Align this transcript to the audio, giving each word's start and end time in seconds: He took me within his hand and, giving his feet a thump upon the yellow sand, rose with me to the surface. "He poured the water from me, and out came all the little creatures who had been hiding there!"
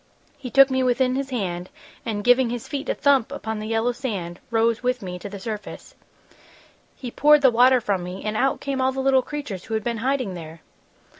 He 0.35 0.49
took 0.49 0.71
me 0.71 0.81
within 0.81 1.13
his 1.13 1.29
hand 1.29 1.69
and, 2.07 2.23
giving 2.23 2.49
his 2.49 2.67
feet 2.67 2.89
a 2.89 2.95
thump 2.95 3.31
upon 3.31 3.59
the 3.59 3.67
yellow 3.67 3.91
sand, 3.91 4.39
rose 4.49 4.81
with 4.81 5.03
me 5.03 5.19
to 5.19 5.29
the 5.29 5.39
surface. 5.39 5.93
"He 6.95 7.11
poured 7.11 7.43
the 7.43 7.51
water 7.51 7.79
from 7.79 8.03
me, 8.03 8.23
and 8.25 8.35
out 8.35 8.59
came 8.61 8.81
all 8.81 8.91
the 8.91 8.99
little 8.99 9.21
creatures 9.21 9.65
who 9.65 9.75
had 9.75 9.83
been 9.83 9.97
hiding 9.97 10.33
there!" 10.33 10.61